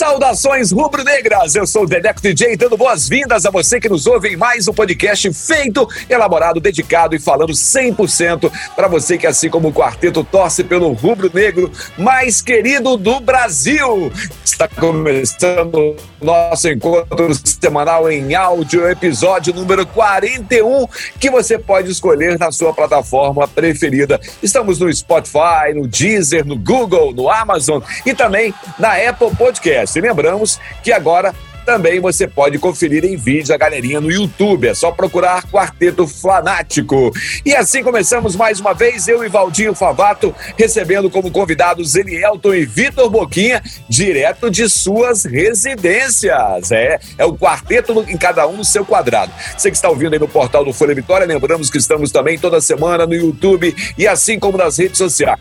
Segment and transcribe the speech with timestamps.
[0.00, 4.36] Saudações rubro-negras, eu sou o Dedeco DJ, dando boas-vindas a você que nos ouve em
[4.36, 9.72] mais um podcast feito, elaborado, dedicado e falando 100% para você que, assim como o
[9.74, 14.10] quarteto, torce pelo rubro-negro mais querido do Brasil.
[14.42, 17.30] Está começando nosso encontro
[17.60, 20.86] semanal em áudio, episódio número 41,
[21.18, 24.18] que você pode escolher na sua plataforma preferida.
[24.42, 30.00] Estamos no Spotify, no Deezer, no Google, no Amazon e também na Apple Podcast E
[30.00, 34.68] lembramos que agora também você pode conferir em vídeo a galerinha no YouTube.
[34.68, 37.12] É só procurar Quarteto Flanático.
[37.44, 42.64] E assim começamos mais uma vez, eu e Valdinho Favato, recebendo como convidados Elielton e
[42.64, 46.70] Vitor Boquinha, direto de suas residências.
[46.72, 49.32] É, é o quarteto em cada um no seu quadrado.
[49.56, 52.60] Você que está ouvindo aí no portal do Folha Vitória, lembramos que estamos também toda
[52.60, 55.38] semana no YouTube e assim como nas redes sociais.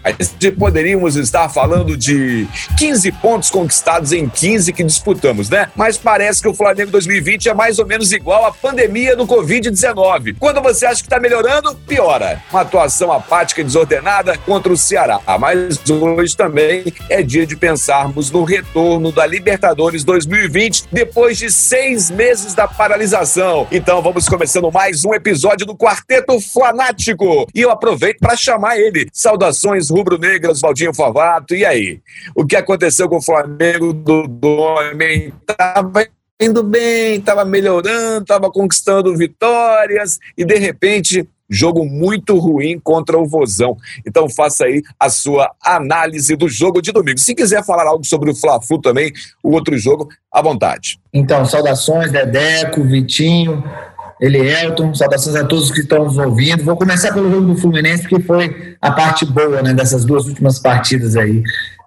[0.58, 2.47] Poderíamos estar falando de
[2.78, 5.70] 15 pontos conquistados em 15 que disputamos, né?
[5.75, 10.38] Mas parece que o Flamengo 2020 é mais ou menos igual à pandemia do Covid-19.
[10.40, 12.42] Quando você acha que está melhorando, piora.
[12.50, 15.22] Uma atuação apática e desordenada contra o Ceará.
[15.40, 22.10] Mas hoje também é dia de pensarmos no retorno da Libertadores 2020 depois de seis
[22.10, 23.68] meses da paralisação.
[23.72, 27.48] Então vamos começando mais um episódio do Quarteto Fanático.
[27.54, 29.08] E eu aproveito para chamar ele.
[29.14, 31.54] Saudações rubro-negras, Valdinho Favato.
[31.54, 32.00] E aí?
[32.34, 35.32] O que aconteceu com o Flamengo do homem?
[35.46, 35.98] Tava
[36.40, 43.28] indo bem, estava melhorando, estava conquistando vitórias e de repente jogo muito ruim contra o
[43.28, 43.76] Vozão.
[44.06, 47.20] Então faça aí a sua análise do jogo de domingo.
[47.20, 49.12] Se quiser falar algo sobre o Fla-Flu também,
[49.44, 51.00] o outro jogo, à vontade.
[51.12, 53.63] Então, saudações, Dedeco, Vitinho,
[54.22, 56.63] Elielton, saudações a todos que estão nos ouvindo.
[56.63, 60.59] Vou começar pelo jogo do Fluminense, que foi a parte boa né, dessas duas últimas
[60.59, 61.42] partidas aí.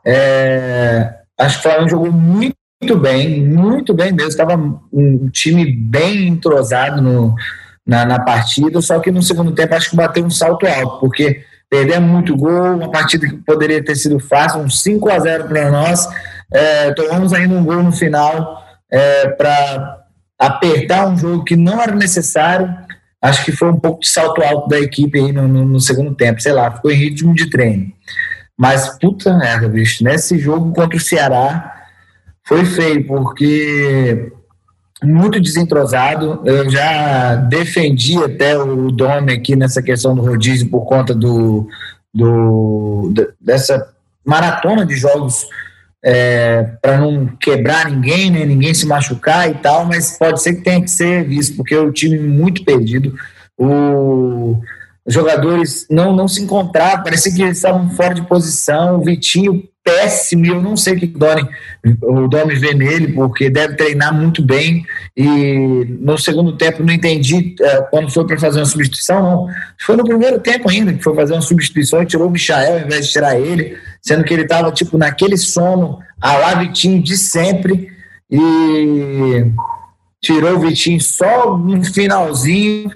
[0.05, 4.31] É, acho que o Flamengo jogou muito muito bem, muito bem mesmo.
[4.31, 4.56] Estava
[4.93, 7.34] um time bem entrosado no,
[7.87, 11.44] na, na, partida, só que no segundo tempo acho que bateu um salto alto, porque
[11.70, 15.70] perdemos muito gol, uma partida que poderia ter sido fácil, um 5 a 0 para
[15.70, 16.09] nós.
[16.53, 20.00] É, tomamos ainda um gol no final é, para
[20.37, 22.69] apertar um jogo que não era necessário.
[23.22, 26.12] Acho que foi um pouco de salto alto da equipe aí no, no, no segundo
[26.16, 27.93] tempo, sei lá, ficou em ritmo de treino.
[28.59, 31.81] Mas puta merda, bicho, nesse jogo contra o Ceará
[32.52, 34.30] foi feio, porque
[35.02, 36.42] muito desentrosado.
[36.44, 41.66] Eu já defendi até o Dome aqui nessa questão do rodízio por conta do,
[42.12, 43.88] do dessa
[44.24, 45.46] maratona de jogos
[46.04, 50.62] é, para não quebrar ninguém, né, ninguém se machucar e tal, mas pode ser que
[50.62, 53.14] tenha que ser visto, porque o time muito perdido.
[53.56, 54.60] O,
[55.04, 58.98] os jogadores não, não se encontravam, parecia que eles estavam fora de posição.
[58.98, 61.48] O Vitinho péssimo, eu não sei o que Domi,
[62.02, 64.84] o Domi vê nele, porque deve treinar muito bem,
[65.16, 69.48] e no segundo tempo não entendi é, quando foi para fazer uma substituição, não.
[69.80, 72.86] Foi no primeiro tempo ainda que foi fazer uma substituição e tirou o Michael ao
[72.86, 77.16] invés de tirar ele, sendo que ele estava tipo naquele sono, a lá Vitinho de
[77.16, 77.88] sempre,
[78.30, 79.50] e
[80.20, 82.88] tirou o Vitinho só no finalzinho.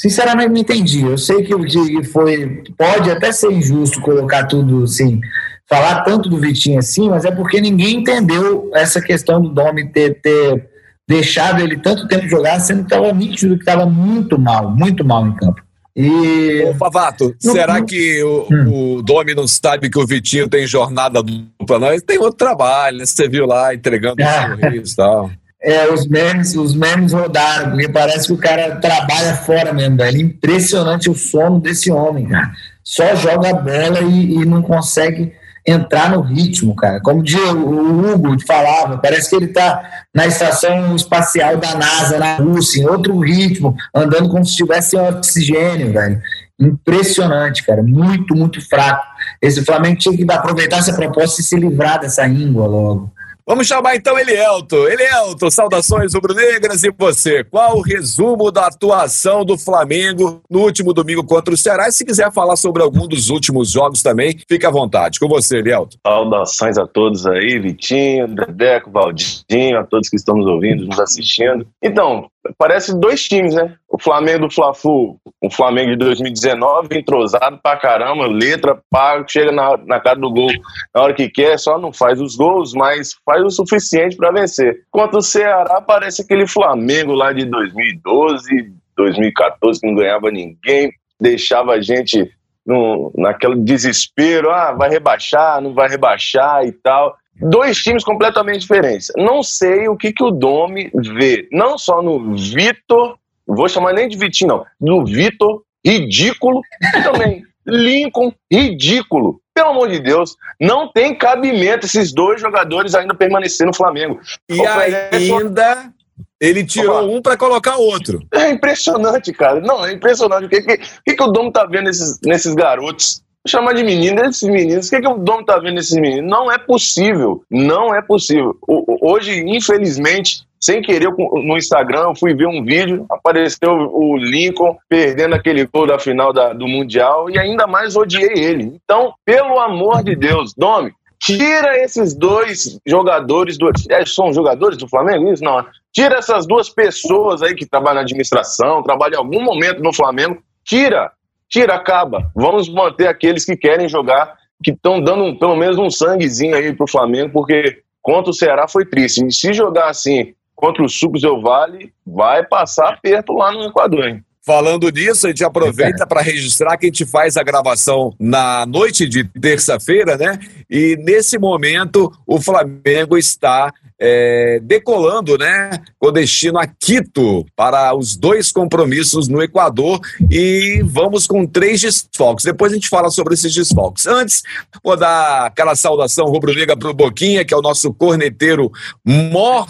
[0.00, 1.02] Sinceramente não entendi.
[1.02, 5.20] Eu sei que foi pode até ser injusto colocar tudo assim
[5.68, 10.20] falar tanto do Vitinho assim, mas é porque ninguém entendeu essa questão do Domi ter,
[10.20, 10.68] ter
[11.08, 15.26] deixado ele tanto tempo jogar, sendo que estava nítido que estava muito mal, muito mal
[15.26, 15.60] em campo.
[15.94, 16.62] E...
[16.68, 17.86] Ô, Favato, no, será no...
[17.86, 18.96] que o, hum.
[18.98, 21.78] o Domi não sabe que o Vitinho tem jornada dupla?
[21.78, 23.06] Não, ele tem outro trabalho, né?
[23.06, 24.56] Você viu lá entregando ah.
[24.60, 25.30] sorriso e tal.
[25.66, 30.20] É, os memes, os memes rodaram, porque parece que o cara trabalha fora mesmo, velho.
[30.20, 32.52] Impressionante o sono desse homem, cara.
[32.84, 35.32] Só joga a bola e, e não consegue
[35.66, 37.00] entrar no ritmo, cara.
[37.00, 42.82] Como o Hugo falava, parece que ele está na estação espacial da NASA, na Rússia,
[42.82, 46.22] em outro ritmo, andando como se estivesse em oxigênio, velho.
[46.60, 47.82] Impressionante, cara.
[47.82, 49.04] Muito, muito fraco.
[49.42, 53.15] Esse Flamengo tinha que aproveitar essa proposta e se livrar dessa íngua logo.
[53.48, 54.88] Vamos chamar então Elielto.
[54.88, 57.44] Elielto, saudações rubro-negras e você.
[57.44, 61.86] Qual o resumo da atuação do Flamengo no último domingo contra o Ceará?
[61.86, 65.20] E se quiser falar sobre algum dos últimos jogos também, fique à vontade.
[65.20, 65.96] Com você, Elielto.
[66.04, 71.68] Saudações a todos aí, Vitinho, Dedeco, Valdinho, a todos que estão nos ouvindo, nos assistindo.
[71.80, 72.28] Então,
[72.58, 73.74] parece dois times, né?
[73.88, 79.76] O Flamengo do Fla-Flu, o Flamengo de 2019, entrosado pra caramba, letra, pá, chega na,
[79.78, 80.50] na cara do gol
[80.94, 84.82] na hora que quer, só não faz os gols, mas faz o suficiente para vencer.
[84.90, 91.72] Contra o Ceará, parece aquele Flamengo lá de 2012, 2014, que não ganhava ninguém, deixava
[91.72, 92.30] a gente
[92.66, 99.10] no, naquele desespero, ah, vai rebaixar, não vai rebaixar e tal dois times completamente diferentes.
[99.16, 103.16] Não sei o que, que o Domi vê, não só no Vitor,
[103.46, 106.60] vou chamar nem de Vitinho, não, no Vitor, ridículo,
[106.96, 109.40] e também Lincoln, ridículo.
[109.54, 114.20] Pelo amor de Deus, não tem cabimento esses dois jogadores ainda permanecer no Flamengo.
[114.48, 115.92] E ainda
[116.40, 117.06] ele tirou Opa.
[117.06, 118.20] um para colocar outro.
[118.32, 119.60] É impressionante, cara.
[119.60, 120.44] Não, é impressionante.
[120.44, 123.22] O que, que, que, que o Dom tá vendo nesses, nesses garotos?
[123.46, 124.86] Chamar de menino esses meninos.
[124.86, 126.30] O que, que o Dom tá vendo nesses meninos?
[126.30, 127.42] Não é possível.
[127.50, 128.56] Não é possível.
[129.00, 135.66] Hoje, infelizmente, sem querer, no Instagram, fui ver um vídeo, apareceu o Lincoln perdendo aquele
[135.66, 138.78] gol da final da, do Mundial e ainda mais odiei ele.
[138.82, 143.70] Então, pelo amor de Deus, Domi, tira esses dois jogadores do.
[143.90, 145.32] É, são jogadores do Flamengo?
[145.32, 145.64] Isso não.
[145.92, 150.38] Tira essas duas pessoas aí que trabalham na administração, trabalham em algum momento no Flamengo.
[150.64, 151.12] Tira
[151.48, 152.30] tira, acaba.
[152.34, 156.72] Vamos manter aqueles que querem jogar, que estão dando um, pelo menos um sanguezinho aí
[156.72, 159.24] pro Flamengo, porque contra o Ceará foi triste.
[159.24, 164.08] E se jogar assim contra o Sucos do Vale, vai passar perto lá no Equador,
[164.08, 164.24] hein?
[164.46, 169.08] Falando nisso, a gente aproveita para registrar que a gente faz a gravação na noite
[169.08, 170.38] de terça-feira, né?
[170.70, 178.16] E nesse momento o Flamengo está é, decolando, né, com destino a Quito para os
[178.16, 180.00] dois compromissos no Equador
[180.30, 182.44] e vamos com três desfalques.
[182.44, 184.06] Depois a gente fala sobre esses desfalques.
[184.06, 184.42] Antes,
[184.84, 188.70] vou dar aquela saudação rubro-negra para o Boquinha, que é o nosso corneteiro
[189.04, 189.66] mor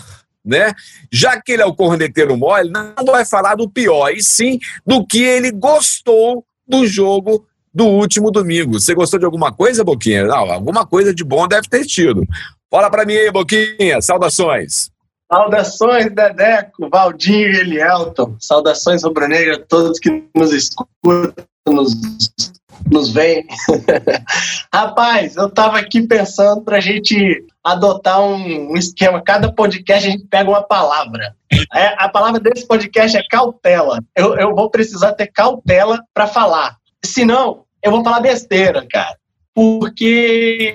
[0.46, 0.73] né?
[1.11, 5.05] Já que ele é o corneteiro mole, não vai falar do pior, e sim do
[5.05, 7.44] que ele gostou do jogo
[7.75, 8.81] do último domingo.
[8.81, 10.25] Você gostou de alguma coisa, Boquinha?
[10.25, 12.25] Não, alguma coisa de bom deve ter tido.
[12.76, 14.02] Fala para mim aí, Boquinha.
[14.02, 14.90] Saudações.
[15.32, 18.37] Saudações, Dedeco, Valdinho e Elielton.
[18.38, 21.32] Saudações rubro-negra a todos que nos escutam,
[21.67, 21.94] nos,
[22.93, 23.46] nos veem.
[24.70, 29.23] Rapaz, eu tava aqui pensando pra gente adotar um, um, esquema.
[29.25, 31.34] Cada podcast a gente pega uma palavra.
[31.75, 34.00] É, a palavra desse podcast é cautela.
[34.14, 36.76] Eu, eu vou precisar ter cautela para falar.
[37.02, 39.17] Senão, eu vou falar besteira, cara.
[39.55, 40.75] Porque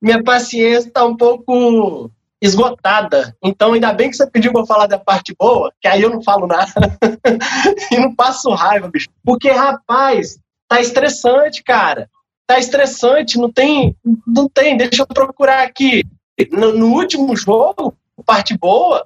[0.00, 2.10] minha paciência está um pouco
[2.40, 3.36] esgotada.
[3.42, 6.22] Então, ainda bem que você pediu para falar da parte boa, que aí eu não
[6.22, 6.72] falo nada.
[7.90, 9.08] e não passo raiva, bicho.
[9.24, 12.08] Porque, rapaz, tá estressante, cara.
[12.46, 13.96] Tá estressante, não tem.
[14.26, 14.76] Não tem.
[14.76, 16.04] Deixa eu procurar aqui.
[16.52, 19.04] No, no último jogo, parte boa,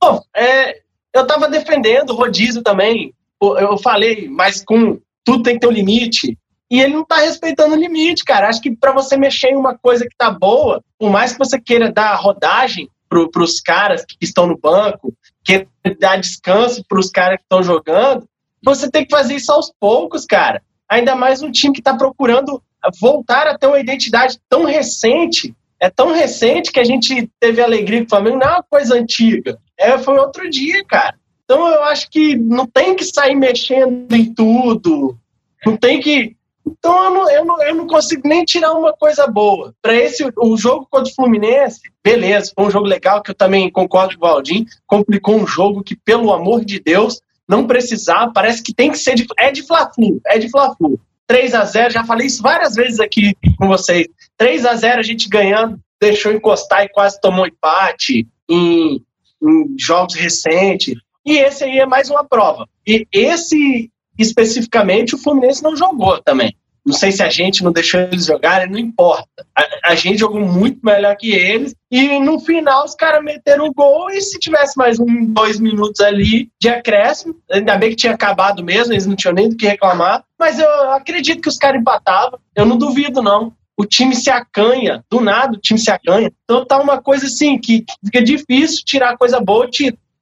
[0.00, 0.80] pô, é,
[1.12, 3.12] eu tava defendendo o rodízio também.
[3.40, 6.38] Eu falei, mas com tudo tem que ter um limite.
[6.70, 8.48] E ele não está respeitando o limite, cara.
[8.48, 11.58] Acho que para você mexer em uma coisa que tá boa, por mais que você
[11.58, 15.66] queira dar rodagem para os caras que estão no banco, queira
[15.98, 18.28] dar descanso para os caras que estão jogando,
[18.62, 20.62] você tem que fazer isso aos poucos, cara.
[20.88, 22.62] Ainda mais um time que está procurando
[23.00, 25.54] voltar a ter uma identidade tão recente.
[25.80, 28.94] É tão recente que a gente teve alegria com o Flamengo, não é uma coisa
[28.94, 29.58] antiga.
[29.78, 31.14] É, foi outro dia, cara.
[31.44, 35.16] Então eu acho que não tem que sair mexendo em tudo.
[35.64, 36.36] Não tem que
[36.72, 39.74] então eu não, eu não, eu não consigo nem tirar uma coisa boa.
[39.80, 43.70] Para esse o jogo contra o Fluminense, beleza, foi um jogo legal que eu também
[43.70, 48.62] concordo com o Valdir, complicou um jogo que, pelo amor de Deus, não precisava, parece
[48.62, 49.26] que tem que ser de.
[49.38, 51.00] É de Fla-Flu, é de Fla-Flu.
[51.26, 54.06] 3 a 0 já falei isso várias vezes aqui com vocês.
[54.36, 59.02] 3 a 0 a gente ganhando, deixou encostar e quase tomou empate em,
[59.42, 60.94] em jogos recentes.
[61.26, 62.66] E esse aí é mais uma prova.
[62.86, 66.54] E esse especificamente o Fluminense não jogou também.
[66.88, 69.28] Não sei se a gente não deixou eles jogarem, não importa.
[69.54, 73.74] A, a gente jogou muito melhor que eles e no final os caras meteram o
[73.74, 78.14] gol e se tivesse mais um, dois minutos ali de acréscimo, ainda bem que tinha
[78.14, 81.78] acabado mesmo, eles não tinham nem do que reclamar, mas eu acredito que os caras
[81.78, 83.52] empatavam, eu não duvido não.
[83.76, 86.32] O time se acanha, do nada o time se acanha.
[86.44, 89.68] Então tá uma coisa assim que, fica difícil tirar coisa boa,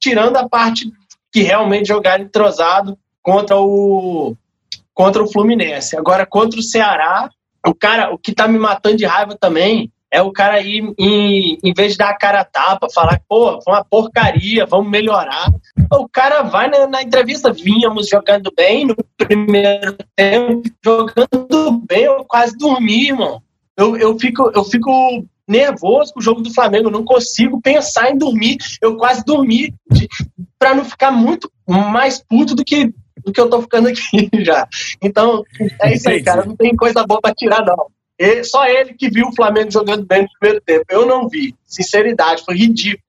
[0.01, 0.93] tirando a parte
[1.33, 4.37] que realmente jogaram entrosado contra o
[4.95, 5.97] contra o Fluminense.
[5.97, 7.29] Agora contra o Ceará,
[7.67, 11.59] o cara, o que tá me matando de raiva também é o cara ir em,
[11.63, 15.53] em vez de dar a cara a tapa, falar, pô, foi uma porcaria, vamos melhorar.
[15.93, 22.25] O cara vai na, na, entrevista, vínhamos jogando bem no primeiro tempo, jogando bem, eu
[22.25, 23.43] quase dormi, irmão.
[23.77, 28.17] Eu, eu, fico, eu fico nervoso com o jogo do Flamengo, não consigo pensar em
[28.17, 29.75] dormir, eu quase dormi
[30.59, 32.95] para não ficar muito mais puto do que,
[33.27, 34.67] do que eu tô ficando aqui já.
[35.03, 35.43] Então,
[35.83, 36.47] é isso aí, cara.
[36.47, 37.87] Não tem coisa boa para tirar, não.
[38.19, 40.85] Ele, só ele que viu o Flamengo jogando bem no primeiro tempo.
[40.89, 41.55] Eu não vi.
[41.67, 43.03] Sinceridade, foi ridículo.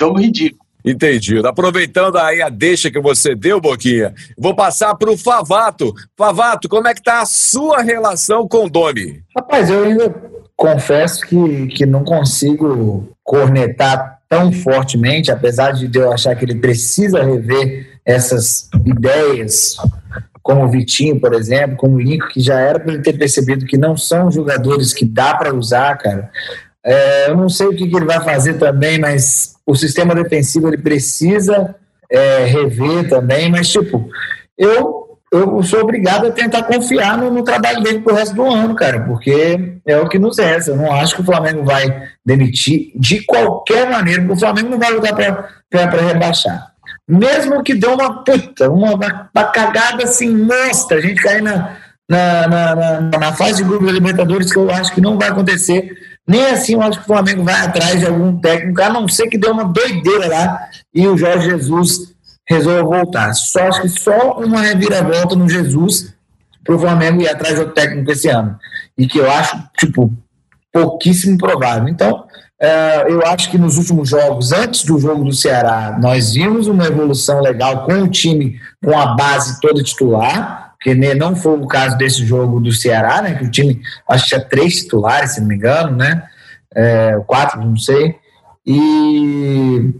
[0.00, 0.64] Jogo ridículo.
[0.82, 1.46] Entendido.
[1.46, 5.92] Aproveitando aí a deixa que você deu, Boquinha, vou passar para o Favato.
[6.16, 9.22] Favato, como é que tá a sua relação com o Domi?
[9.36, 10.14] Rapaz, eu ainda
[10.56, 17.22] confesso que, que não consigo cornetar tão fortemente, apesar de eu achar que ele precisa
[17.22, 19.76] rever essas ideias,
[20.42, 23.66] como o Vitinho, por exemplo, como o Lincoln, que já era para ele ter percebido
[23.66, 26.30] que não são jogadores que dá para usar, cara.
[26.84, 30.68] É, eu não sei o que, que, ele vai fazer também, mas o sistema defensivo
[30.68, 31.74] ele precisa
[32.10, 33.50] é, rever também.
[33.50, 34.08] Mas, tipo,
[34.56, 38.74] eu, eu sou obrigado a tentar confiar no, no trabalho dele pro resto do ano,
[38.74, 40.70] cara, porque é o que nos resta.
[40.70, 44.78] Eu não acho que o Flamengo vai demitir de qualquer maneira, porque o Flamengo não
[44.78, 46.69] vai lutar para rebaixar.
[47.10, 51.76] Mesmo que dê uma puta, uma, uma cagada assim, monstra, a gente cair na,
[52.08, 55.28] na, na, na, na fase de grupo da Libertadores, que eu acho que não vai
[55.28, 55.96] acontecer
[56.30, 59.26] nem assim eu acho que o Flamengo vai atrás de algum técnico, a não ser
[59.26, 62.14] que dê uma doideira lá e o Jorge Jesus
[62.48, 63.34] resolva voltar.
[63.34, 66.14] Só acho que só uma reviravolta no Jesus
[66.62, 68.56] para o Flamengo ir atrás do técnico esse ano.
[68.96, 70.12] E que eu acho, tipo,
[70.72, 71.88] pouquíssimo provável.
[71.88, 72.24] Então,
[73.08, 77.40] eu acho que nos últimos jogos, antes do jogo do Ceará, nós vimos uma evolução
[77.40, 82.24] legal com o time com a base toda titular porque não foi o caso desse
[82.24, 83.34] jogo do Ceará, né?
[83.34, 86.22] Que o time, acho que tinha três titulares, se não me engano, né?
[86.74, 88.16] É, quatro, não sei.
[88.66, 89.92] E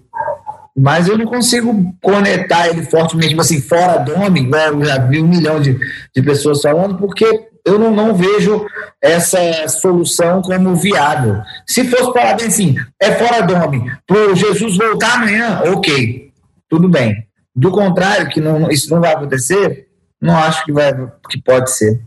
[0.75, 5.29] mas eu não consigo conectar ele fortemente, assim, fora Domi, igual eu já vi um
[5.29, 5.79] milhão de,
[6.14, 8.67] de pessoas falando, porque eu não, não vejo
[9.00, 11.41] essa solução como viável.
[11.67, 16.33] Se fosse falar bem assim, é fora Domi, para Jesus voltar amanhã, ok,
[16.69, 17.27] tudo bem.
[17.55, 19.89] Do contrário, que não, isso não vai acontecer,
[20.21, 20.93] não acho que, vai,
[21.29, 22.00] que pode ser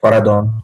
[0.00, 0.63] fora dono.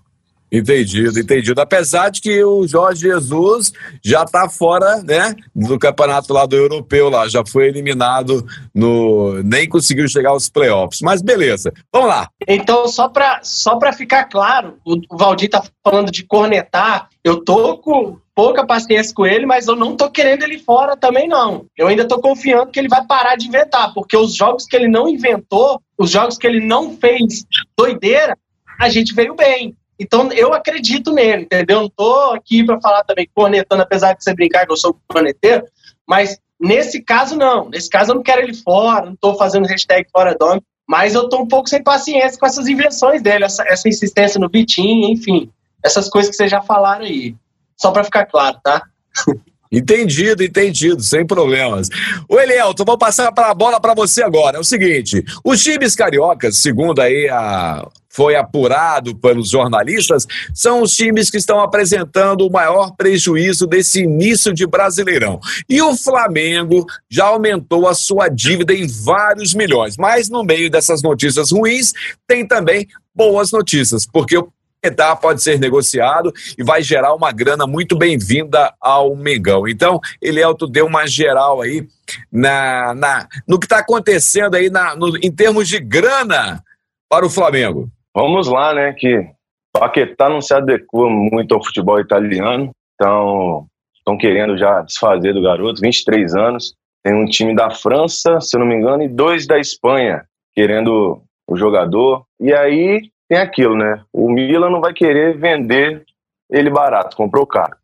[0.52, 1.60] Entendido, entendido.
[1.60, 7.08] Apesar de que o Jorge Jesus já está fora, né, do campeonato lá do europeu
[7.08, 11.00] lá, já foi eliminado no, nem conseguiu chegar aos playoffs.
[11.02, 12.28] Mas beleza, vamos lá.
[12.48, 17.08] Então só para só para ficar claro, o, Valdir tá falando de cornetar.
[17.22, 21.28] Eu tô com pouca paciência com ele, mas eu não tô querendo ele fora também
[21.28, 21.66] não.
[21.76, 24.88] Eu ainda tô confiando que ele vai parar de inventar, porque os jogos que ele
[24.88, 27.44] não inventou, os jogos que ele não fez
[27.76, 28.36] doideira,
[28.80, 29.76] a gente veio bem.
[30.00, 31.82] Então eu acredito nele, entendeu?
[31.82, 35.66] Não tô aqui para falar também cornetando, apesar de você brincar que eu sou corneteiro,
[36.08, 37.68] mas nesse caso não.
[37.68, 41.28] Nesse caso eu não quero ele fora, não tô fazendo hashtag fora dome, mas eu
[41.28, 45.52] tô um pouco sem paciência com essas invenções dele, essa, essa insistência no Vitinho, enfim,
[45.84, 47.36] essas coisas que vocês já falaram aí.
[47.76, 48.82] Só para ficar claro, tá?
[49.72, 51.88] Entendido, entendido, sem problemas.
[52.28, 54.56] O Elielton, vou passar a bola para você agora.
[54.56, 60.92] É o seguinte: os times cariocas, segundo aí a, foi apurado pelos jornalistas, são os
[60.92, 65.38] times que estão apresentando o maior prejuízo desse início de Brasileirão.
[65.68, 69.96] E o Flamengo já aumentou a sua dívida em vários milhões.
[69.96, 71.92] Mas no meio dessas notícias ruins,
[72.26, 74.48] tem também boas notícias, porque o
[74.82, 79.68] Paquetá pode ser negociado e vai gerar uma grana muito bem-vinda ao Mengão.
[79.68, 81.86] Então, Elielto deu uma geral aí
[82.32, 86.62] na, na, no que está acontecendo aí na, no, em termos de grana
[87.10, 87.88] para o Flamengo.
[88.14, 88.94] Vamos lá, né?
[88.94, 89.28] Que
[89.70, 95.80] Paquetá não se adequa muito ao futebol italiano, então estão querendo já desfazer do garoto,
[95.82, 96.74] 23 anos.
[97.04, 101.22] Tem um time da França, se eu não me engano, e dois da Espanha querendo
[101.46, 102.24] o jogador.
[102.40, 104.02] E aí tem aquilo, né?
[104.12, 106.04] O Milan não vai querer vender
[106.50, 107.76] ele barato, comprou caro.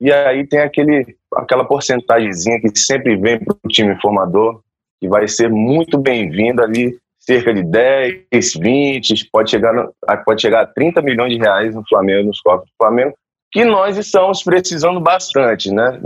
[0.00, 4.60] E aí tem aquele, aquela porcentagemzinha que sempre vem para o time formador,
[5.00, 8.26] que vai ser muito bem-vinda ali cerca de 10,
[8.60, 9.88] 20, pode chegar,
[10.24, 13.14] pode chegar a 30 milhões de reais no Flamengo, nos cofres do Flamengo,
[13.50, 16.00] que nós estamos precisando bastante, né?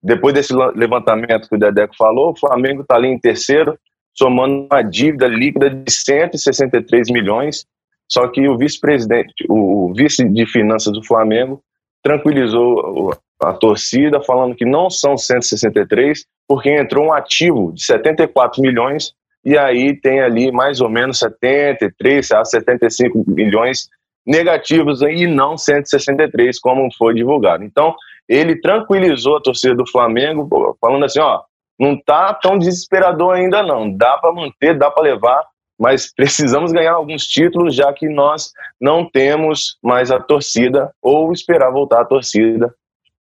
[0.00, 3.76] Depois desse levantamento que o Dedeco falou, o Flamengo está ali em terceiro,
[4.14, 7.64] somando uma dívida líquida de 163 milhões,
[8.12, 11.62] só que o vice-presidente, o vice de finanças do Flamengo,
[12.02, 19.14] tranquilizou a torcida, falando que não são 163, porque entrou um ativo de 74 milhões
[19.42, 23.88] e aí tem ali mais ou menos 73 a 75 milhões
[24.26, 27.64] negativos e não 163, como foi divulgado.
[27.64, 27.94] Então,
[28.28, 31.40] ele tranquilizou a torcida do Flamengo, falando assim: ó,
[31.80, 33.90] não tá tão desesperador ainda, não.
[33.90, 35.42] Dá para manter, dá para levar,
[35.82, 41.70] mas precisamos ganhar alguns títulos, já que nós não temos mais a torcida, ou esperar
[41.70, 42.72] voltar a torcida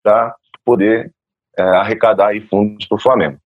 [0.03, 1.11] para poder
[1.57, 3.37] é, arrecadar aí fundos para o Flamengo.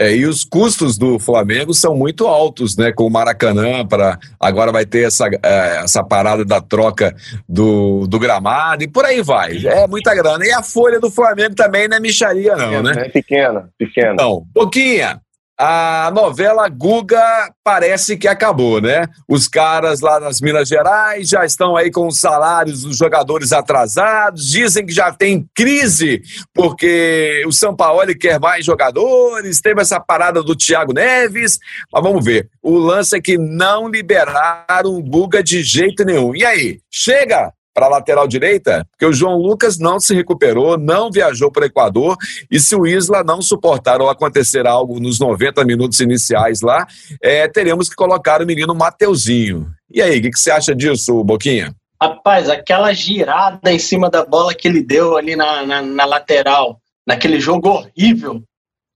[0.00, 2.90] É, e os custos do Flamengo são muito altos, né?
[2.92, 7.14] Com o Maracanã, para agora vai ter essa, é, essa parada da troca
[7.46, 9.58] do, do gramado e por aí vai.
[9.66, 10.44] É muita grana.
[10.46, 12.92] E a folha do Flamengo também não é micharia, não, né?
[12.96, 14.14] É pequena, pequena.
[14.14, 15.20] Então, Boquinha,
[15.64, 19.06] a novela Guga parece que acabou, né?
[19.28, 24.48] Os caras lá nas Minas Gerais já estão aí com os salários dos jogadores atrasados,
[24.48, 26.20] dizem que já tem crise
[26.52, 31.60] porque o São Paulo quer mais jogadores, teve essa parada do Thiago Neves,
[31.92, 32.48] mas vamos ver.
[32.60, 36.34] O lance é que não liberaram o Guga de jeito nenhum.
[36.34, 41.10] E aí, chega para a lateral direita, porque o João Lucas não se recuperou, não
[41.10, 42.16] viajou para o Equador,
[42.50, 46.86] e se o Isla não suportar ou acontecer algo nos 90 minutos iniciais lá,
[47.22, 49.70] é, teremos que colocar o menino Mateuzinho.
[49.90, 51.74] E aí, o que, que, você acha disso, Boquinha?
[52.00, 56.80] Rapaz, aquela girada em cima da bola que ele deu ali na, na, na lateral,
[57.06, 58.42] naquele jogo horrível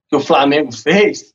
[0.08, 1.32] que o Flamengo fez,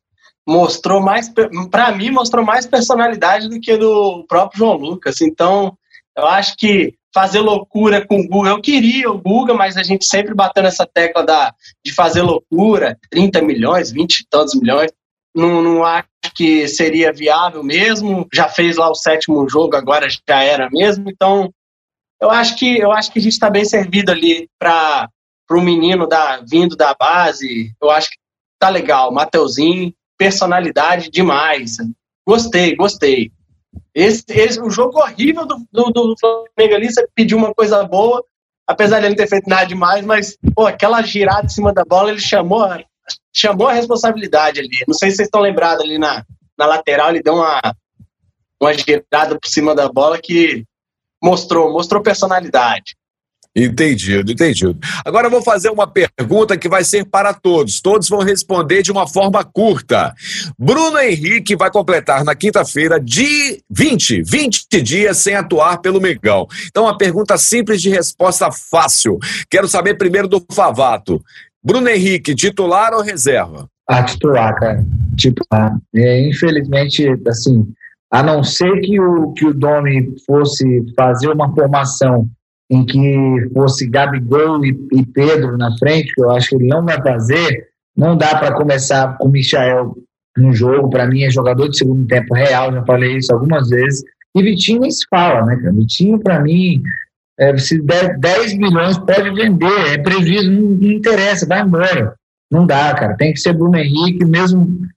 [0.47, 1.31] mostrou mais,
[1.69, 5.21] para mim, mostrou mais personalidade do que do próprio João Lucas.
[5.21, 5.77] Então,
[6.17, 8.49] eu acho que fazer loucura com o Guga.
[8.49, 11.53] Eu queria o Guga, mas a gente sempre bateu nessa tecla da,
[11.85, 14.91] de fazer loucura, 30 milhões, 20 e tantos milhões.
[15.35, 18.27] Não, não acho que seria viável mesmo.
[18.33, 21.09] Já fez lá o sétimo jogo, agora já era mesmo.
[21.09, 21.53] Então,
[22.21, 25.09] eu acho que eu acho que a gente está bem servido ali para
[25.49, 27.73] o menino da, vindo da base.
[27.81, 28.17] Eu acho que
[28.59, 29.11] tá legal.
[29.11, 31.77] Mateuzinho, personalidade demais.
[32.27, 33.31] Gostei, gostei.
[33.93, 38.23] Esse, esse, o jogo horrível do, do, do Flamengo ali, você pediu uma coisa boa,
[38.65, 41.83] apesar de ele não ter feito nada demais, mas pô, aquela girada em cima da
[41.83, 42.65] bola, ele chamou,
[43.33, 44.69] chamou a responsabilidade ali.
[44.87, 46.25] Não sei se vocês estão lembrados ali na,
[46.57, 47.59] na lateral, ele deu uma,
[48.61, 50.63] uma girada por cima da bola que
[51.21, 52.95] mostrou, mostrou personalidade.
[53.53, 54.77] Entendido, entendido.
[55.05, 57.81] Agora eu vou fazer uma pergunta que vai ser para todos.
[57.81, 60.13] Todos vão responder de uma forma curta.
[60.57, 66.47] Bruno Henrique vai completar na quinta-feira de 20, 20 dias sem atuar pelo Mengão.
[66.67, 69.19] Então, uma pergunta simples de resposta fácil.
[69.49, 71.21] Quero saber primeiro do Favato.
[71.61, 73.67] Bruno Henrique, titular ou reserva?
[73.85, 74.85] Ah, titular, cara.
[75.17, 75.77] Titular.
[75.93, 77.67] É, infelizmente, assim,
[78.09, 82.29] a não ser que o, que o Domi fosse fazer uma formação
[82.71, 86.85] em que fosse Gabigol e, e, Pedro na frente, que eu acho que ele não
[86.85, 89.93] vai fazer, não dá para começar com o Michael
[90.37, 90.89] no jogo.
[90.89, 94.01] Para mim, é jogador de segundo tempo real, já falei isso algumas vezes.
[94.33, 95.57] E Vitinho nem se fala, né?
[95.73, 96.81] Vitinho, para mim,
[97.37, 102.15] é, se der 10 milhões, pode vender, é prejuízo, não, não interessa, vai embora.
[102.49, 103.17] Não dá, cara.
[103.17, 104.87] Tem que ser Bruno Henrique, mesmo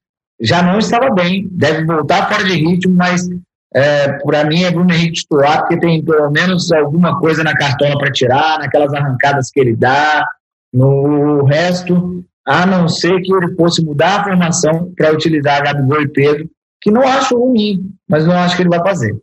[0.41, 3.29] já não estava bem, deve voltar fora de ritmo, mas
[3.75, 7.99] é, para mim é Bruno Henrique titular, porque tem pelo menos alguma coisa na cartola
[7.99, 10.25] para tirar, naquelas arrancadas que ele dá.
[10.73, 16.09] No resto, a não ser que ele fosse mudar a formação para utilizar Gabigol e
[16.09, 19.17] Pedro, que não acho ruim, mas não acho que ele vai fazer.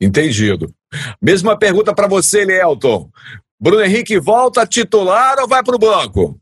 [0.00, 0.72] Entendido.
[1.20, 3.08] Mesma pergunta para você, Lielton.
[3.60, 6.38] Bruno Henrique volta titular ou vai para o banco?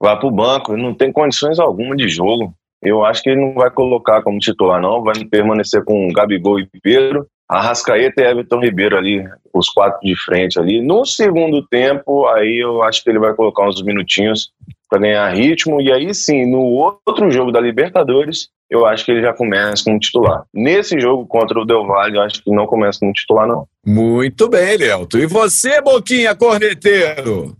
[0.00, 2.54] Vai para o banco, não tem condições alguma de jogo.
[2.82, 5.02] Eu acho que ele não vai colocar como titular, não.
[5.02, 7.26] Vai permanecer com Gabigol e Pedro.
[7.48, 10.80] Arrascaeta e Everton Ribeiro ali, os quatro de frente ali.
[10.80, 14.52] No segundo tempo, aí eu acho que ele vai colocar uns minutinhos
[14.88, 15.80] para ganhar ritmo.
[15.80, 19.98] E aí sim, no outro jogo da Libertadores, eu acho que ele já começa como
[19.98, 20.44] titular.
[20.54, 23.66] Nesse jogo contra o Del Valle, eu acho que não começa como titular, não.
[23.84, 25.18] Muito bem, Lelto.
[25.18, 27.56] E você, Boquinha Corneteiro?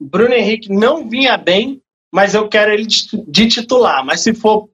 [0.00, 1.82] Bruno Henrique não vinha bem
[2.14, 4.06] mas eu quero ele de titular.
[4.06, 4.68] Mas se for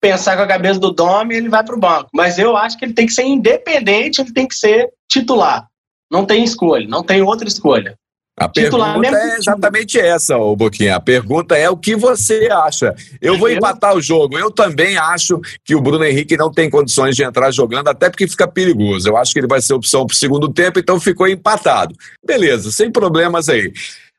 [0.00, 2.08] pensar com a cabeça do Domi, ele vai para o banco.
[2.14, 5.66] Mas eu acho que ele tem que ser independente, ele tem que ser titular.
[6.10, 7.98] Não tem escolha, não tem outra escolha.
[8.38, 10.96] A titular pergunta é exatamente essa, ô Boquinha.
[10.96, 12.94] A pergunta é o que você acha.
[13.20, 14.38] Eu vou empatar o jogo.
[14.38, 18.28] Eu também acho que o Bruno Henrique não tem condições de entrar jogando, até porque
[18.28, 19.08] fica perigoso.
[19.08, 21.94] Eu acho que ele vai ser opção para o segundo tempo, então ficou empatado.
[22.24, 23.72] Beleza, sem problemas aí.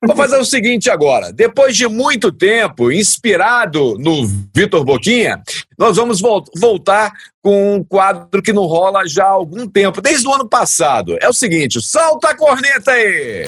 [0.06, 1.34] Vou fazer o seguinte agora.
[1.34, 5.42] Depois de muito tempo, inspirado no Vitor Boquinha,
[5.78, 6.22] nós vamos
[6.56, 11.18] voltar com um quadro que não rola já há algum tempo, desde o ano passado.
[11.20, 13.46] É o seguinte: solta a corneta aí!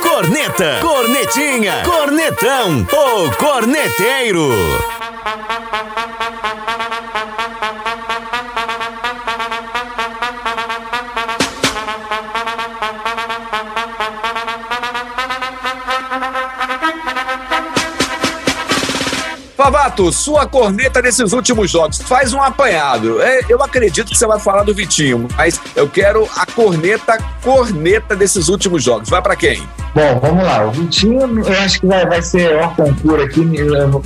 [0.00, 4.48] Corneta, cornetinha, cornetão, o corneteiro.
[19.60, 23.20] Favato, sua corneta nesses últimos jogos, faz um apanhado.
[23.20, 28.16] É, eu acredito que você vai falar do Vitinho, mas eu quero a corneta, corneta
[28.16, 29.10] desses últimos jogos.
[29.10, 29.62] Vai para quem?
[29.94, 30.66] Bom, vamos lá.
[30.66, 33.46] O Vitinho, eu acho que vai, vai ser o concurso aqui,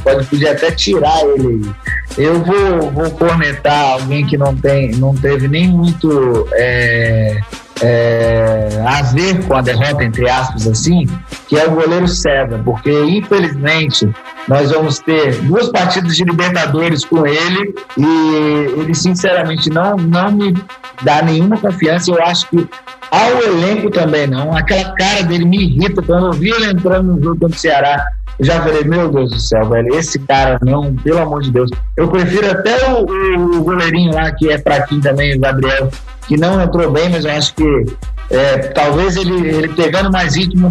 [0.02, 1.72] pode podia até tirar ele
[2.18, 7.38] Eu vou, vou cornetar alguém que não, tem, não teve nem muito é,
[7.82, 11.06] é, a ver com a derrota, entre aspas, assim,
[11.48, 14.08] que é o goleiro César, porque infelizmente
[14.46, 20.54] nós vamos ter duas partidas de Libertadores com ele e ele sinceramente não, não me
[21.02, 22.10] dá nenhuma confiança.
[22.10, 22.68] Eu acho que
[23.10, 24.54] ao elenco também não.
[24.56, 26.02] Aquela cara dele me irrita.
[26.02, 28.04] Quando eu vi ele entrando no jogo contra o Ceará,
[28.38, 31.70] eu já falei, meu Deus do céu, velho, esse cara não, pelo amor de Deus.
[31.96, 35.88] Eu prefiro até o, o, goleirinho lá, que é fraquinho também, o Gabriel,
[36.26, 37.86] que não entrou bem, mas eu acho que
[38.30, 40.70] é, talvez ele, ele pegando mais ritmo,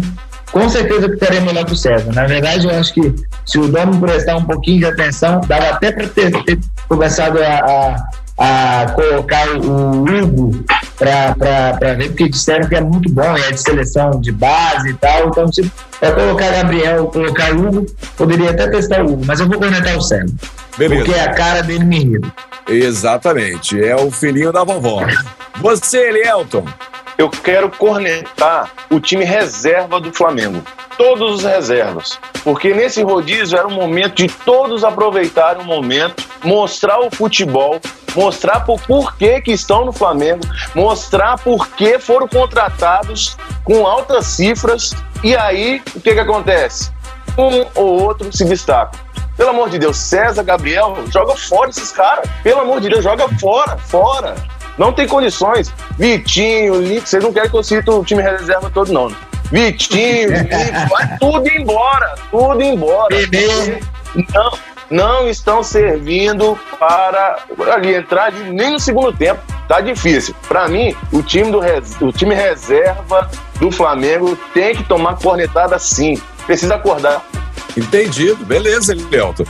[0.54, 2.12] com certeza ficaria melhor que o César.
[2.12, 3.12] Na verdade, eu acho que
[3.44, 8.06] se o Domo prestar um pouquinho de atenção, dava até para ter, ter, começado a,
[8.38, 10.64] a, a, colocar o Hugo
[10.96, 15.28] para ver, porque disseram que é muito bom, é de seleção de base e tal.
[15.28, 17.86] Então, se para colocar Gabriel, colocar Hugo,
[18.16, 20.32] poderia até testar o Hugo, mas eu vou conectar o César.
[20.76, 21.04] Beleza.
[21.04, 22.32] Porque a cara dele me irrita.
[22.68, 25.02] Exatamente, é o filhinho da vovó.
[25.56, 26.66] Você, Elielton.
[27.16, 30.60] Eu quero cornetar o time reserva do Flamengo.
[30.98, 32.18] Todos os reservas.
[32.42, 37.80] Porque nesse rodízio era um momento de todos aproveitarem o momento, mostrar o futebol,
[38.16, 40.40] mostrar por porquê que estão no Flamengo,
[40.74, 44.92] mostrar por que foram contratados com altas cifras.
[45.22, 46.90] E aí, o que, que acontece?
[47.36, 48.98] Um ou outro se destaca.
[49.36, 52.28] Pelo amor de Deus, César, Gabriel, joga fora esses caras.
[52.42, 54.34] Pelo amor de Deus, joga fora, fora.
[54.78, 55.72] Não tem condições.
[55.98, 59.08] Vitinho, Link, vocês não querem que eu cite o time reserva todo, não.
[59.08, 59.16] Né?
[59.50, 63.16] Vitinho, Link, vai tudo embora, tudo embora.
[64.32, 64.52] Não,
[64.90, 67.38] não estão servindo para
[67.72, 69.40] ali entrar nem no segundo tempo.
[69.66, 70.34] Tá difícil.
[70.46, 71.60] Para mim, o time, do
[72.00, 76.20] o time reserva do Flamengo tem que tomar cornetada sim.
[76.46, 77.24] Precisa acordar.
[77.76, 79.44] Entendido, beleza, Lelton.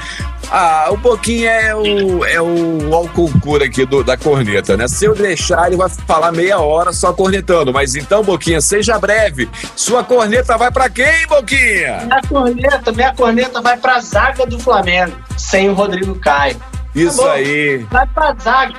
[0.51, 4.87] Ah, o Boquinha é o, é o Alconcura aqui do, da corneta, né?
[4.89, 7.73] Se eu deixar, ele vai falar meia hora só cornetando.
[7.73, 9.49] Mas então, Boquinha, seja breve.
[9.75, 12.03] Sua corneta vai para quem, Boquinha?
[12.05, 16.57] Minha corneta, minha corneta vai pra zaga do Flamengo, sem o Rodrigo Caio.
[16.95, 17.79] Isso tá aí.
[17.91, 18.75] Vai pra zaga.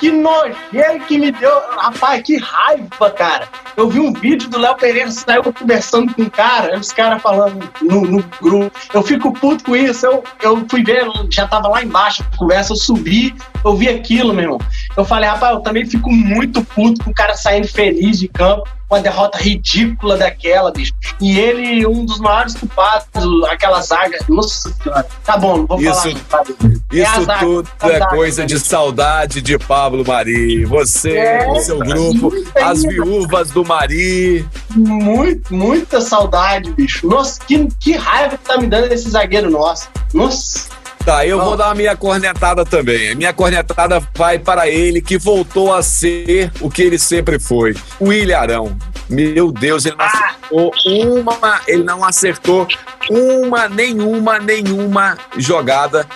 [0.00, 1.60] Que nojeiro que me deu.
[1.76, 3.48] Rapaz, que raiva, cara.
[3.76, 7.68] Eu vi um vídeo do Léo Pereira, saiu conversando com um cara, os caras falando
[7.82, 8.76] no, no, grupo.
[8.92, 10.06] Eu fico puto com isso.
[10.06, 14.32] Eu, eu fui ver, já tava lá embaixo a conversa, eu subi, eu vi aquilo,
[14.32, 14.58] meu irmão.
[14.96, 18.68] Eu falei, rapaz, eu também fico muito puto com o cara saindo feliz de campo
[18.90, 20.94] uma derrota ridícula daquela, bicho.
[21.20, 24.18] E ele, um dos maiores culpados, aquela zaga.
[24.28, 25.06] Nossa senhora.
[25.24, 26.44] Tá bom, não vou isso, falar.
[26.90, 30.64] É isso zaga, tudo é zaga, coisa de saudade de Pablo Mari.
[30.64, 34.48] Você, é, o seu grupo, as viúvas do Mari.
[34.74, 37.06] Muito, muita saudade, bicho.
[37.06, 39.88] Nossa, que, que raiva que tá me dando esse zagueiro nosso.
[40.14, 40.77] Nossa.
[41.08, 43.12] Tá, eu vou dar a minha cornetada também.
[43.12, 47.74] A minha cornetada vai para ele, que voltou a ser o que ele sempre foi,
[47.98, 48.76] o Ilharão.
[49.08, 50.08] Meu Deus, ele não ah.
[50.08, 52.68] acertou uma, ele não acertou
[53.08, 56.06] uma, nenhuma, nenhuma jogada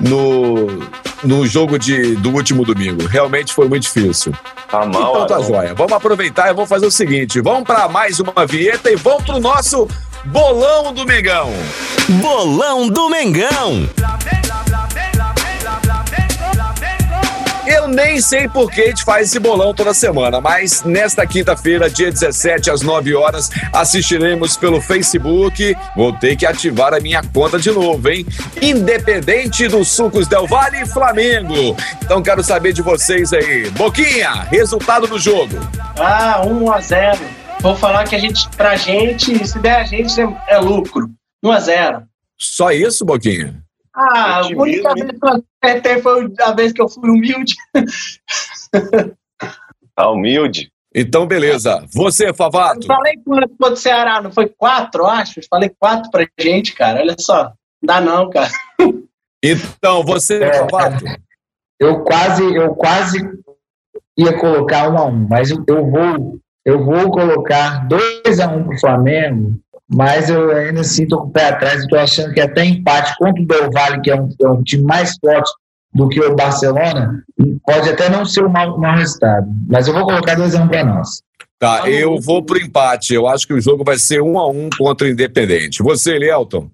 [0.00, 0.68] no,
[1.22, 3.06] no jogo de, do último domingo.
[3.06, 4.32] Realmente foi muito difícil.
[4.70, 5.74] Tá mal, então tá joia.
[5.74, 9.38] Vamos aproveitar e vamos fazer o seguinte: vamos para mais uma vinheta e vamos pro
[9.38, 9.86] nosso
[10.26, 11.50] Bolão do Mengão.
[12.20, 13.88] Bolão do Mengão.
[17.66, 21.88] Eu nem sei por que a gente faz esse bolão toda semana, mas nesta quinta-feira,
[21.88, 25.74] dia 17, às 9 horas, assistiremos pelo Facebook.
[25.96, 28.26] Vou ter que ativar a minha conta de novo, hein?
[28.60, 31.76] Independente dos Sucos Del Vale Flamengo.
[32.02, 33.70] Então quero saber de vocês aí.
[33.70, 35.56] Boquinha, resultado do jogo.
[35.98, 40.18] Ah, 1 a 0 Vou falar que a gente, pra gente, se der a gente,
[40.18, 41.10] é, é lucro.
[41.42, 42.02] 1 a 0
[42.38, 43.62] Só isso, Boquinha?
[43.94, 47.54] Ah, a única vez que eu acertei foi a vez que eu fui humilde.
[49.96, 50.70] Tá humilde?
[50.94, 51.84] Então, beleza.
[51.92, 52.84] Você, Favato?
[52.84, 55.40] Eu falei quanto contra o Ceará, não foi quatro, acho?
[55.40, 57.00] Eu falei quatro pra gente, cara.
[57.00, 57.44] Olha só.
[57.44, 58.50] Não dá não, cara.
[59.42, 61.04] Então, você, é, Favato?
[61.78, 63.18] Eu quase, eu quase
[64.16, 68.56] ia colocar um a um, mas eu, eu vou eu vou colocar 2 a 1
[68.58, 69.54] um para o Flamengo,
[69.88, 71.82] mas eu ainda estou com o pé atrás.
[71.82, 74.84] Estou achando que até empate contra o Del Valle, que é um, é um time
[74.84, 75.50] mais forte
[75.92, 77.24] do que o Barcelona,
[77.66, 79.48] pode até não ser um mau, mau resultado.
[79.68, 81.22] Mas eu vou colocar 2 a 1 um para nós.
[81.58, 83.12] Tá, eu vou pro empate.
[83.12, 85.82] Eu acho que o jogo vai ser 1 um a 1 um contra o Independente.
[85.82, 86.70] Você, Lielton?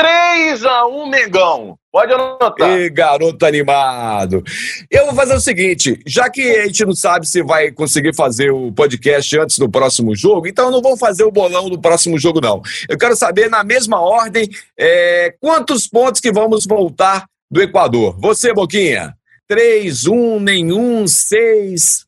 [0.00, 1.76] 3x1 Mengão.
[1.92, 2.78] Pode anotar.
[2.78, 4.42] E garoto animado.
[4.90, 8.50] Eu vou fazer o seguinte: já que a gente não sabe se vai conseguir fazer
[8.50, 12.40] o podcast antes do próximo jogo, então não vou fazer o bolão do próximo jogo,
[12.40, 12.62] não.
[12.88, 18.16] Eu quero saber, na mesma ordem, é, quantos pontos que vamos voltar do Equador.
[18.20, 19.14] Você, Boquinha?
[19.48, 22.06] 3, 1, nenhum, 6.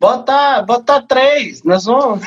[0.00, 1.62] Bota, bota três.
[1.64, 2.24] Nós vamos.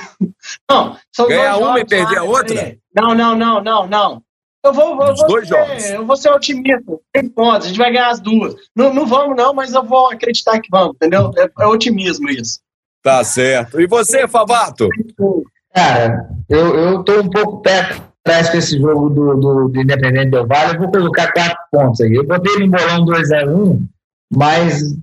[0.69, 2.78] Não, são Ganhar uma e perder a outra?
[2.93, 4.24] Não, não, não, não, não.
[4.63, 5.89] Eu vou, vou, vou dois ser, jogos.
[5.89, 7.00] eu vou ser otimista.
[7.12, 8.56] Tem pontos, a gente vai ganhar as duas.
[8.76, 11.32] Não, não vamos, não, mas eu vou acreditar que vamos, entendeu?
[11.38, 12.60] É, é otimismo isso.
[13.02, 13.82] Tá certo.
[13.82, 14.88] E você, Favato?
[15.74, 20.30] Cara, eu, eu tô um pouco perto atrás com esse jogo do, do, do Independente
[20.30, 20.76] do Vale.
[20.76, 22.13] Eu vou colocar quatro pontos aí.
[22.13, 23.82] Eu botei no bolão 2x1,
[24.32, 24.95] mas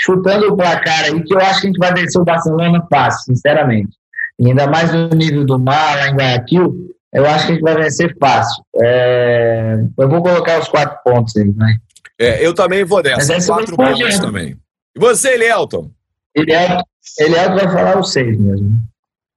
[0.00, 3.34] chutando o placar aí, que eu acho que a gente vai vencer o Barcelona fácil,
[3.34, 3.90] sinceramente.
[4.38, 7.62] E ainda mais no nível do mar, lá em Guayaquil, eu acho que a gente
[7.62, 8.64] vai vencer fácil.
[8.80, 9.76] É...
[9.98, 11.76] Eu vou colocar os quatro pontos aí, né?
[12.18, 14.56] É, eu também vou nessa, quatro pontos também.
[14.94, 15.90] E você, Elielton?
[16.34, 16.82] Elielton,
[17.18, 18.70] Elielton vai falar os seis mesmo.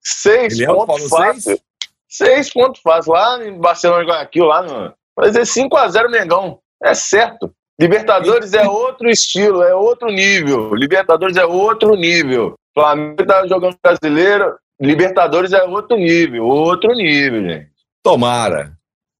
[0.03, 1.41] Seis Elielton pontos fácil.
[1.41, 1.61] Seis?
[2.09, 3.13] seis pontos fácil.
[3.13, 4.93] Lá em Barcelona e Guayaquil, lá no...
[5.15, 6.59] Vai ser 5x0 Mengão.
[6.83, 7.53] É certo.
[7.79, 10.75] Libertadores é outro estilo, é outro nível.
[10.75, 12.55] Libertadores é outro nível.
[12.73, 17.69] Flamengo tá jogando brasileiro, Libertadores é outro nível, outro nível, gente.
[18.03, 18.73] Tomara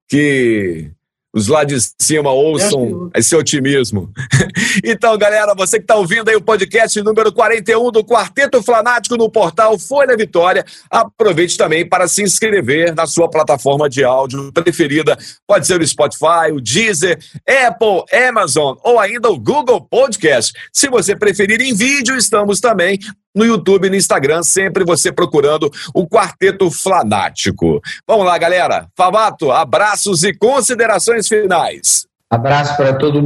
[0.09, 0.91] que
[1.33, 4.11] os lá de cima ouçam esse otimismo.
[4.85, 9.31] então, galera, você que está ouvindo aí o podcast número 41 do Quarteto Flanático no
[9.31, 15.17] portal Folha Vitória, aproveite também para se inscrever na sua plataforma de áudio preferida.
[15.47, 20.53] Pode ser o Spotify, o Deezer, Apple, Amazon ou ainda o Google Podcast.
[20.71, 22.99] Se você preferir em vídeo, estamos também
[23.35, 27.81] no YouTube e no Instagram, sempre você procurando o Quarteto Flanático.
[28.07, 28.87] Vamos lá, galera.
[28.95, 32.05] Favato, abraços e considerações finais.
[32.29, 33.21] Abraço para todo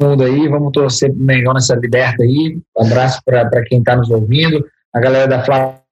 [0.00, 2.58] mundo aí, vamos torcer melhor nessa liberta aí.
[2.76, 4.64] Abraço para quem está nos ouvindo.
[4.94, 5.82] A galera da Flap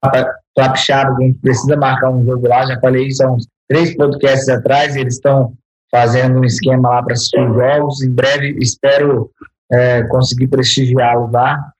[0.59, 4.97] a gente precisa marcar um jogo lá, já falei isso há uns três podcasts atrás,
[4.97, 5.55] eles estão
[5.91, 8.03] fazendo um esquema lá para assistir os jogos.
[8.03, 9.31] Em breve espero
[9.71, 11.73] é, conseguir prestigiá-los lá.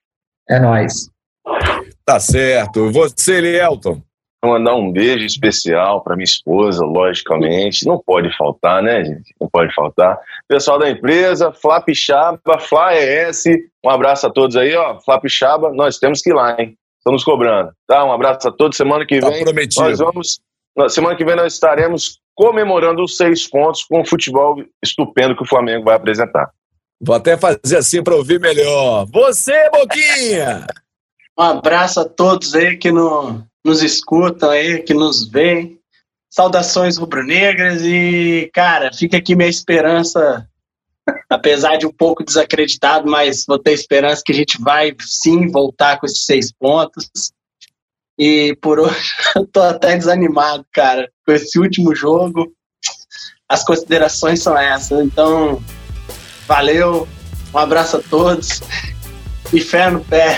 [0.49, 1.09] É nóis.
[2.05, 2.91] Tá certo.
[2.91, 4.01] Você, Lielton?
[4.43, 7.85] Vou mandar um beijo especial para minha esposa, logicamente.
[7.85, 9.35] Não pode faltar, né, gente?
[9.39, 10.19] Não pode faltar.
[10.47, 13.43] Pessoal da empresa, Flapixaba, Fla ES,
[13.85, 14.99] um abraço a todos aí, ó.
[14.99, 16.75] Flapixaba, nós temos que ir lá, hein?
[16.97, 17.71] Estamos cobrando.
[17.87, 18.03] Tá?
[18.03, 18.77] Um abraço a todos.
[18.77, 19.43] Semana que tá vem.
[19.43, 19.83] Prometido.
[19.83, 20.39] Nós vamos.
[20.89, 25.47] Semana que vem nós estaremos comemorando os seis pontos com o futebol estupendo que o
[25.47, 26.49] Flamengo vai apresentar.
[26.99, 29.05] Vou até fazer assim para ouvir melhor.
[29.11, 30.65] Você, Boquinha!
[31.37, 35.79] Um abraço a todos aí que no, nos escutam aí, que nos veem.
[36.29, 40.47] Saudações rubro-negras e, cara, fica aqui minha esperança,
[41.29, 45.99] apesar de um pouco desacreditado, mas vou ter esperança que a gente vai sim voltar
[45.99, 47.09] com esses seis pontos.
[48.17, 52.53] E por hoje eu tô até desanimado, cara, com esse último jogo.
[53.49, 55.03] As considerações são essas.
[55.03, 55.61] Então,
[56.47, 57.07] valeu,
[57.53, 58.61] um abraço a todos
[59.53, 60.37] e fé no pé.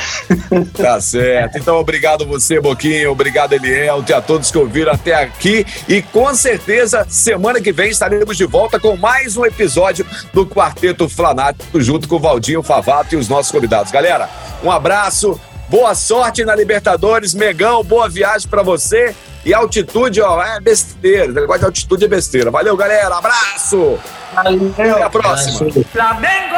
[0.76, 1.58] Tá certo.
[1.58, 3.12] Então, obrigado você, Boquinha.
[3.12, 5.66] Obrigado, Eliel, e a todos que ouviram até aqui.
[5.88, 11.08] E com certeza, semana que vem estaremos de volta com mais um episódio do Quarteto
[11.10, 13.92] Flanático, junto com o Valdinho Favato e os nossos convidados.
[13.92, 14.30] Galera,
[14.64, 15.40] um abraço.
[15.70, 19.16] Boa sorte na Libertadores, Megão, boa viagem para você.
[19.46, 21.32] E altitude, ó, é besteira.
[21.32, 22.50] O negócio de altitude é besteira.
[22.50, 23.18] Valeu, galera.
[23.18, 24.00] Abraço.
[24.34, 24.74] Valeu.
[24.78, 25.70] Até a próxima.
[25.92, 26.56] Flamengo!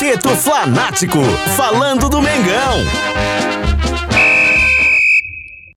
[0.00, 1.22] Quarteto Flanático,
[1.58, 3.59] falando do Mengão.